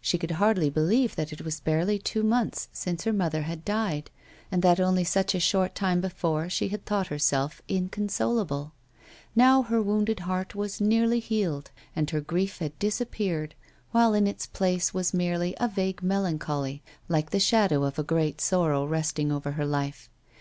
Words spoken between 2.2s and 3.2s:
months since her